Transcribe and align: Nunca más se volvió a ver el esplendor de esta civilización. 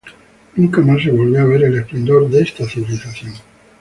Nunca 0.55 0.81
más 0.81 1.03
se 1.03 1.11
volvió 1.11 1.41
a 1.43 1.45
ver 1.45 1.61
el 1.63 1.77
esplendor 1.77 2.27
de 2.27 2.41
esta 2.41 2.67
civilización. 2.67 3.33